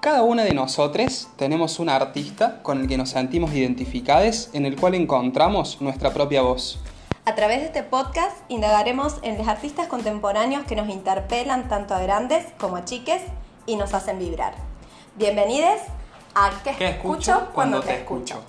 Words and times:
Cada 0.00 0.22
una 0.22 0.44
de 0.44 0.54
nosotros 0.54 1.28
tenemos 1.36 1.78
un 1.78 1.90
artista 1.90 2.62
con 2.62 2.80
el 2.80 2.88
que 2.88 2.96
nos 2.96 3.10
sentimos 3.10 3.52
identificados, 3.52 4.48
en 4.54 4.64
el 4.64 4.80
cual 4.80 4.94
encontramos 4.94 5.82
nuestra 5.82 6.14
propia 6.14 6.40
voz. 6.40 6.80
A 7.26 7.34
través 7.34 7.60
de 7.60 7.66
este 7.66 7.82
podcast 7.82 8.34
indagaremos 8.48 9.16
en 9.20 9.36
los 9.36 9.46
artistas 9.46 9.88
contemporáneos 9.88 10.64
que 10.64 10.74
nos 10.74 10.88
interpelan 10.88 11.68
tanto 11.68 11.92
a 11.92 12.00
grandes 12.00 12.46
como 12.58 12.76
a 12.76 12.86
chiques 12.86 13.20
y 13.66 13.76
nos 13.76 13.92
hacen 13.92 14.18
vibrar. 14.18 14.54
Bienvenidos 15.16 15.80
a 16.34 16.50
¿Qué, 16.64 16.88
escucho 16.88 17.48
cuando 17.52 17.82
te 17.82 17.92
escucho? 17.92 18.42